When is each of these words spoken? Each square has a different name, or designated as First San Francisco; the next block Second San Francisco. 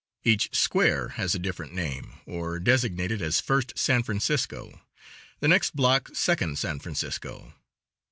Each 0.23 0.55
square 0.55 1.09
has 1.09 1.35
a 1.35 1.37
different 1.37 1.75
name, 1.75 2.15
or 2.25 2.57
designated 2.59 3.21
as 3.21 3.39
First 3.39 3.77
San 3.77 4.01
Francisco; 4.01 4.81
the 5.41 5.47
next 5.47 5.75
block 5.75 6.15
Second 6.15 6.57
San 6.57 6.79
Francisco. 6.79 7.53